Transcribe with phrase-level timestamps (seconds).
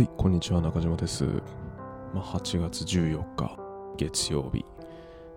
[0.00, 1.26] はい、こんにちは、中島です。
[2.14, 3.58] まあ、8月14日、
[3.98, 4.64] 月曜日。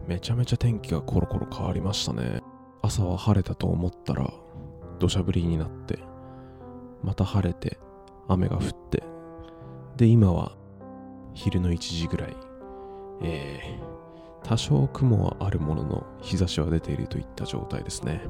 [0.07, 2.41] めちゃめちゃ天気がコロコロ変わりましたね。
[2.81, 4.33] 朝は晴れたと思ったら、
[4.99, 5.99] 土砂降りになって、
[7.03, 7.77] また晴れて、
[8.29, 9.03] 雨が降って、
[9.97, 10.55] で、今は
[11.33, 12.37] 昼の1時ぐらい、
[13.21, 18.21] えー、多少雲はあるものの、日差しは出ているといった状態ですね。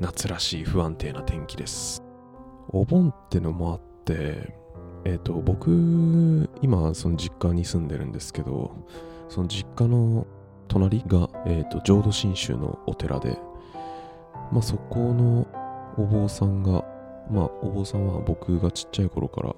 [0.00, 2.02] 夏らしい不安定な天気です。
[2.70, 4.64] お盆ってのもあって、
[5.04, 8.72] えっ、と、僕、今、その実家に住んでるんですけど、
[9.28, 10.26] その実家の
[10.68, 13.38] 隣が、えっ、と、浄土真宗のお寺で、
[14.52, 15.46] まあ、そこの
[15.96, 16.84] お坊さんが、
[17.30, 19.54] まあ、お坊さんは僕がちっちゃい頃から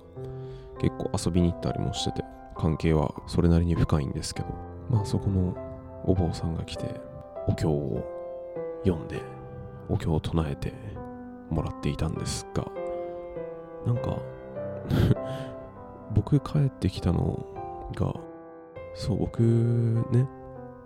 [0.80, 2.24] 結構遊びに行ったりもしてて、
[2.56, 4.48] 関係はそれなりに深いんですけど、
[4.88, 5.56] まあ、そこの
[6.04, 7.00] お坊さんが来て、
[7.46, 8.04] お経を
[8.84, 9.20] 読んで、
[9.88, 10.72] お経を唱えて
[11.50, 12.64] もらっていたんですが、
[13.86, 14.18] なんか、
[16.14, 17.46] 僕帰ってきたの
[17.94, 18.14] が、
[18.94, 19.42] そう、僕
[20.10, 20.26] ね、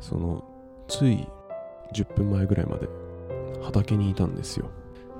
[0.00, 0.44] その、
[0.88, 1.26] つい
[1.94, 2.88] 10分前ぐらいまで
[3.62, 4.66] 畑にいたんですよ。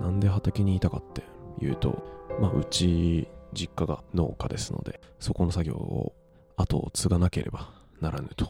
[0.01, 1.23] なんで畑にいたかって
[1.65, 2.03] いうと、
[2.41, 6.15] まあ、うち、実家が農家ですので、そこの作業を
[6.57, 8.49] 後を継がなければならぬと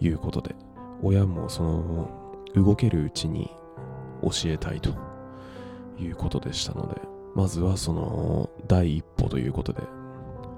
[0.00, 0.54] いうことで、
[1.02, 2.10] 親もその、
[2.54, 3.50] 動けるうちに
[4.22, 4.90] 教えたいと
[5.98, 7.00] いうことでしたので、
[7.38, 9.84] まずはその第一歩ということで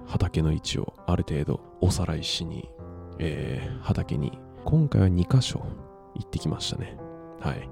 [0.06, 2.70] 畑の位置をある程度おさらいしに、
[3.18, 5.62] えー畑に今回は2箇所
[6.14, 6.96] 行ってきましたね。
[7.38, 7.68] はい。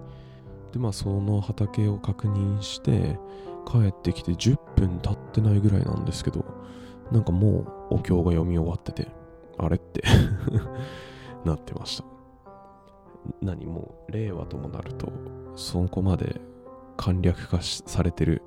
[0.73, 3.19] でまあその畑を確認して
[3.67, 6.45] 帰ってきて10分経ってないぐらいなんですけど
[7.11, 9.09] なんかもうお経が読み終わってて
[9.57, 10.03] あれって
[11.47, 12.05] なってました。
[13.41, 15.11] 何もう令和ともなると
[15.57, 16.43] そこまで
[16.99, 18.43] 簡略化されてる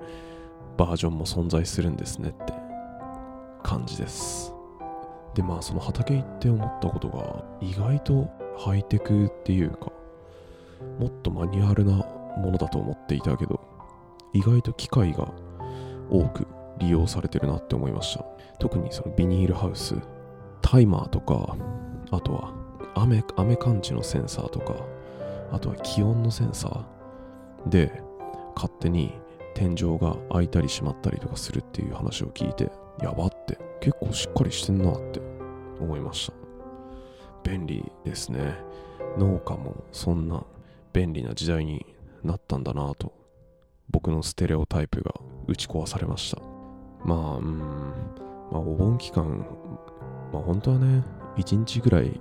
[0.76, 2.52] バージョンも存在するんですねって
[3.62, 4.52] 感じです。
[5.34, 9.90] でまあその畑行って思ったことが意外とハイテクっていうか
[10.98, 11.92] もっとマニュアルな
[12.36, 13.60] ものだと思っていたけど
[14.32, 15.32] 意外と機械が
[16.10, 16.46] 多く
[16.78, 18.24] 利用されてるなって思いました。
[18.58, 19.96] 特にそのビニールハウス
[20.60, 21.56] タイマーとか
[22.10, 22.52] あとは
[22.94, 24.74] 雨雨感知のセンサーとか
[25.50, 28.02] あとは気温のセンサーで
[28.54, 29.14] 勝手に
[29.54, 32.70] 天井が開いたり閉まったりとかするっていう話を聞いて
[33.00, 33.58] やばって。
[33.80, 35.20] 結構しっかりしてんなって
[35.80, 36.32] 思いました。
[37.42, 38.56] 便利ですね。
[39.18, 40.44] 農家もそんな
[40.92, 41.84] 便利な時代に
[42.22, 43.12] なったんだなと。
[43.90, 45.12] 僕のステレオタイプが
[45.48, 46.40] 打ち壊されました。
[47.04, 47.58] まあうん。
[48.52, 49.44] まあお盆期間
[50.32, 51.02] まあ本当はね
[51.36, 52.20] 一日ぐらい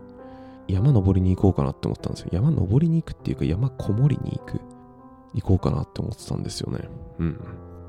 [0.68, 2.30] 山登りに行こうかなって思ったんですよ。
[2.32, 4.60] 山登りに行くっていうか山こもりに行く。
[5.34, 6.90] 行こうかなって思ってたんですよね。
[7.20, 7.40] うん。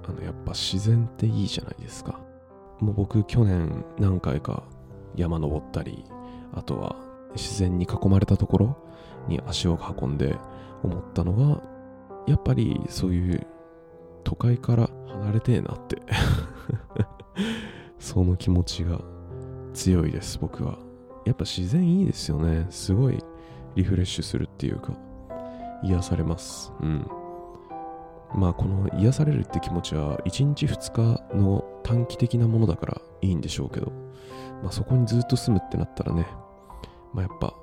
[0.04, 2.20] あの、やっぱ自然っていいじゃないですか。
[2.80, 4.64] もう僕去年何回か
[5.16, 6.04] 山登ったり、
[6.53, 6.97] あとは
[7.34, 8.76] 自然に囲まれたところ
[9.28, 10.36] に足を運んで
[10.82, 11.62] 思ったのが、
[12.26, 13.47] やっぱりそういう
[14.24, 16.03] 都会から離れてえなって。
[17.98, 19.00] その気持ちが
[19.72, 20.76] 強いです、僕は。
[21.24, 22.66] やっぱ自然いいですよね。
[22.70, 23.19] すごい
[23.76, 24.92] リフレッシュするっていうか、
[25.84, 26.72] 癒されます。
[26.80, 27.06] うん。
[28.34, 33.93] まあこの癒されるって気持ちは1日2日の短期的なものだからいいんでしょうけど、
[34.62, 36.26] まあそこにずっと住むってなったらね、
[37.12, 37.54] まあやっぱ、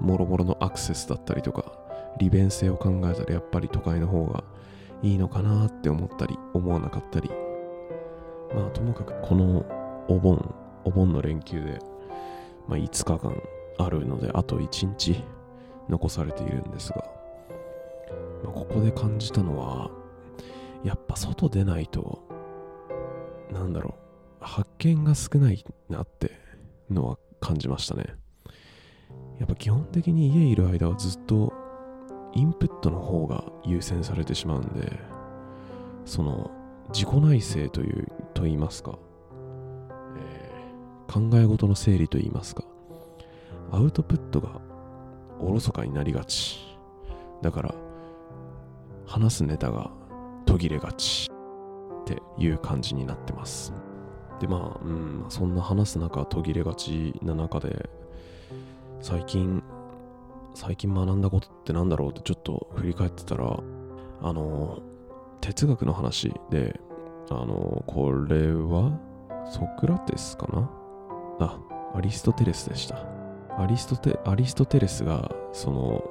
[0.00, 1.72] もろもろのアクセスだったりとか、
[2.18, 4.44] 利便性を考えたらやっぱり都会の方が
[5.02, 7.30] いいのかなって思ったり、思わなかったり。
[8.54, 9.64] まあともかくこの
[10.08, 10.54] お盆、
[10.84, 11.78] お盆の連休で、
[12.68, 13.42] まあ5日間
[13.78, 15.24] あるので、あと1日
[15.88, 17.21] 残されているんですが、
[18.42, 19.90] まあここで感じたのは、
[20.84, 22.22] やっぱ外出ないと、
[23.52, 23.94] なんだろ
[24.40, 26.32] う、発見が少ないなって
[26.90, 28.16] のは感じましたね。
[29.38, 31.52] やっぱ基本的に家いる間はずっと
[32.34, 34.98] インプットの方が優先されてしまうんで、
[36.04, 36.50] その
[36.92, 38.98] 自己内省という、と言いますか、
[40.16, 40.52] えー
[41.12, 42.64] 考え事の整理と言いますか、
[43.70, 44.62] アウトプットが
[45.38, 46.58] おろそかになりがち。
[47.42, 47.74] だから、
[49.12, 49.90] 話すネタが
[50.46, 51.30] 途切れがち
[52.02, 53.74] っていう感じになってます。
[54.40, 57.90] で、まあ、うん、そんな話す中途切れがちな中で、
[59.02, 59.62] 最近、
[60.54, 63.60] 最近学んだことってなんだろうってちょっと振り返ってたら、
[64.22, 64.80] あの、
[65.42, 66.80] 哲学の話で、
[67.30, 68.98] あの、これは
[69.44, 70.70] ソクラテスかな？
[71.38, 71.58] あ、
[71.94, 73.04] アリストテレスでした。
[73.58, 76.02] アリストテアリストテレスが、その、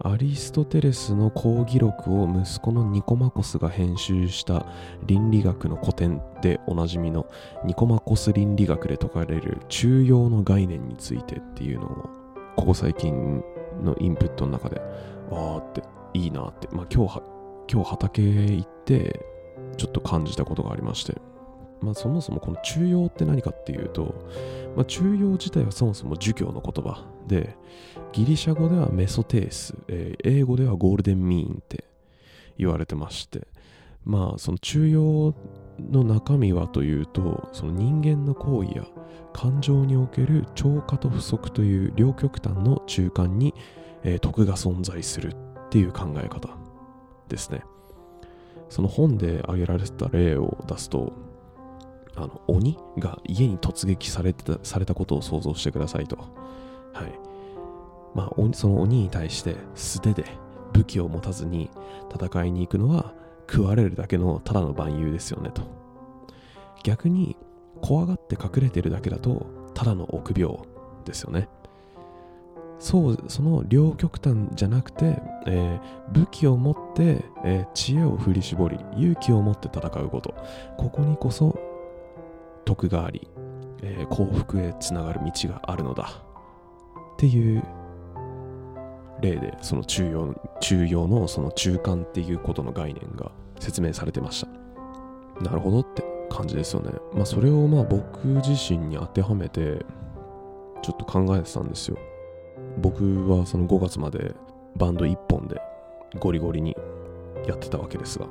[0.00, 4.64] アリストテレスの講義録を息子のニコマコスが編集した
[5.06, 7.26] 倫理学の古典でおなじみの
[7.64, 12.10] ニコマコス倫理学で説かれる中庸の概念についてっていうのを
[12.54, 13.42] ここ最近
[13.82, 14.80] のインプットの中で
[15.32, 15.82] あーって
[16.14, 17.22] いいなってまあ今日は
[17.68, 19.26] 今日畑行って
[19.76, 21.20] ちょっと感じたことがありまして。
[21.80, 24.12] まあそもそもこの中庸って何かっていうと、
[24.74, 27.56] まあ、中庸自体はそもそも儒教の言葉で
[28.12, 31.84] ギリシャ語ではメソテース、えー、英語ではゴールデンミーンって
[32.58, 33.46] 言われてまして
[34.04, 35.34] まあその中庸
[35.78, 38.84] の中身はというとその人間の行為や
[39.32, 43.54] 感情における超過と不足という両極端の中間に、
[44.02, 46.48] えー、徳が存在するっていう考え方
[47.28, 47.62] ですね
[48.68, 51.12] その本で挙げられてた例を出すと
[52.16, 56.18] あの鬼が家に突撃されてたされたことを想像してくださいと。
[56.92, 57.12] はい。
[58.14, 60.24] まあ、その鬼に対して素手で
[60.72, 61.70] 武器を持たずに
[62.12, 63.14] 戦いに行くのは
[63.50, 65.62] 食われるだけのただの万有ですよねと。
[66.84, 67.36] 逆に
[67.80, 70.58] 怖がって隠れてるだけだとただの臆病
[71.04, 71.48] ですよね。
[72.78, 80.34] そう、その両極端じゃなくて、えー、武器を持って、えー、知恵を振り絞り、勇気を持って戦うこと。
[80.76, 81.58] ここにこそ
[82.64, 83.28] 徳があり、
[83.82, 86.22] えー、幸福へつながる道があるのだ
[87.18, 87.64] っていう
[89.20, 94.48] 例でその中庸中庸のその中間っていうことの概念が説明されてました。
[95.42, 96.92] なるほどって感じですよね。
[97.12, 99.84] まあそれをまあ僕自身に当てはめて
[100.80, 101.98] ちょっと考えてたんですよ。
[102.78, 104.36] 僕はその5月まで
[104.76, 105.60] バンド1本で
[106.20, 106.76] ゴリゴリに
[107.48, 108.26] やってたわけですが、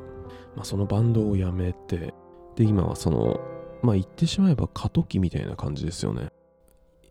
[0.56, 2.13] まあ、そのバンドを辞めて
[2.56, 3.42] で今はその
[3.81, 6.30] まあ言ってしまえば過渡期みたいな感じですよね。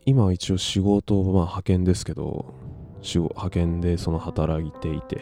[0.08, 2.54] 今は一応仕事はまあ派遣ですけど、
[3.02, 5.16] 派遣でその働いていて、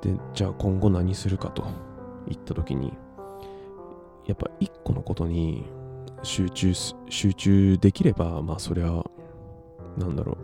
[0.00, 1.64] で、じゃあ今後何するかと
[2.28, 2.92] 言った時に、
[4.28, 5.64] やっぱ一個のことに
[6.22, 6.72] 集中
[7.08, 9.04] 集中できれば、まあそりゃ、
[9.98, 10.36] なんだろう、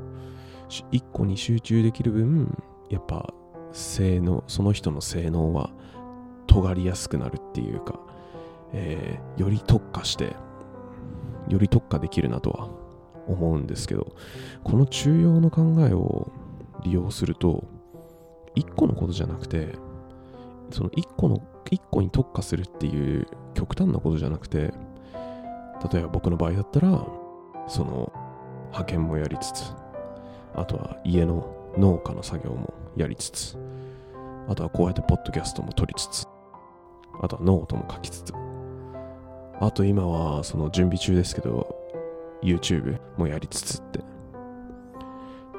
[0.90, 2.60] 一個に集中できる分、
[2.90, 3.32] やっぱ
[3.70, 5.70] 性能、その人の性能は
[6.48, 8.00] 尖りやすくなるっていうか、
[8.72, 10.34] えー、より特化して
[11.48, 12.68] より特化できるなとは
[13.26, 14.14] 思うんですけど
[14.62, 16.30] この中庸の考えを
[16.82, 17.64] 利用すると
[18.56, 19.74] 1個のことじゃなくて
[20.70, 24.72] その1個の1個に特化するっていう極端なことじゃなくて
[25.92, 27.06] 例えば僕の場合だったら
[27.68, 28.12] その
[28.66, 29.72] 派遣もやりつつ
[30.54, 33.56] あとは家の農家の作業もやりつつ
[34.48, 36.26] あとはこうやってポッドキャストも撮りつつ
[37.20, 38.32] あとはノートも書きつつ
[39.60, 41.74] あと今はその準備中ですけど、
[42.42, 44.00] YouTube もやりつつって。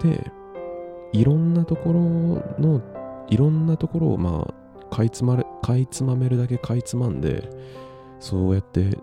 [0.02, 0.32] で、
[1.14, 2.00] いろんなところ
[2.60, 2.82] の、
[3.30, 7.50] いろんなところをまあ、かいつまれ、かいつまめるだけかいつまんで、
[8.20, 8.98] そうやって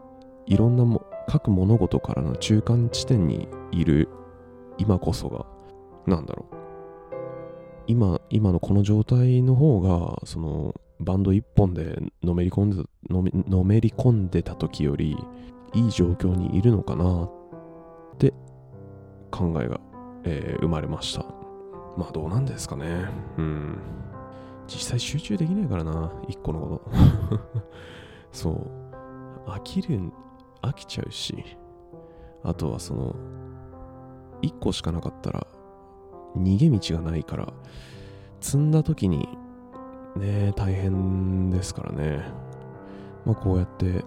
[0.46, 4.08] いろんなも各物事からの中間地点にいる
[4.79, 5.47] 今こそが、
[6.06, 6.55] なんだろう。
[7.87, 15.17] 今、今のこの状態の方が、その、バンド1本でのめり込んでのめのめり込んでた時より
[15.75, 17.31] いい状況にいるのかなっ
[18.19, 18.32] て
[19.31, 19.81] 考えが、
[20.25, 21.25] えー、生まれました。
[21.96, 23.08] まあどうなんですかね。
[23.38, 23.79] うん。
[24.67, 26.91] 実際集中できないからな1個のこと。
[28.33, 28.85] そう。
[29.47, 30.12] 飽きる
[30.62, 31.45] 飽きちゃうし
[32.42, 33.14] あとはその
[34.42, 35.47] 1個しかなかったら
[36.37, 37.52] 逃げ道がないから
[38.40, 39.28] 積んだ時に
[40.16, 42.25] ね大変ですからね。
[43.25, 44.04] まあこうやって、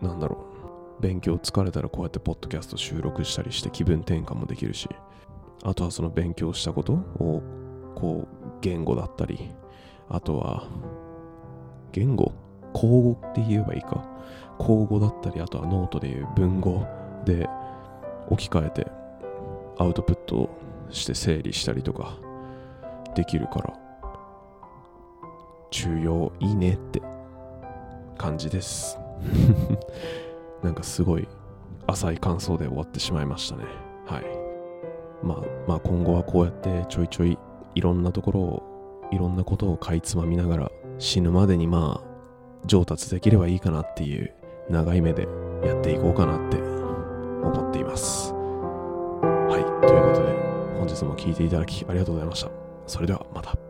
[0.00, 0.46] なんだろ
[0.98, 4.88] う、勉強疲れたらこうやってポッドキャスト収録したりして気分転換もできるし、
[5.62, 7.42] あとはその勉強したことを、
[7.94, 9.52] こう、言語だったり、
[10.08, 10.64] あとは、
[11.92, 12.32] 言語？
[12.72, 14.04] 口語って言えばいいか。
[14.58, 16.86] 口語だったり、あとはノートでいう文語
[17.24, 17.48] で
[18.28, 18.86] 置き換えて
[19.78, 20.50] アウトプット
[20.90, 22.18] して整理したりとか
[23.14, 23.83] できるから、
[25.74, 27.02] 中庸いいねって
[28.16, 28.96] 感じです。
[30.62, 31.26] なんかすごい
[31.88, 33.64] 浅い感想で終わってしまいましたね。
[34.06, 34.24] はい。
[35.20, 37.36] まあまあ今後はこうやってちょいちょい
[37.74, 38.62] いろんなところを
[39.10, 44.32] いろんなことをかいつまみながら死ぬまでにまあ上達できればいいかなっていう
[44.70, 45.26] 長い目で
[45.64, 48.32] やっていこうかなって思っています。
[48.32, 49.86] はい。
[49.88, 52.50] ということで本日も聴いていただきありがとうございました。
[52.86, 53.63] それではまた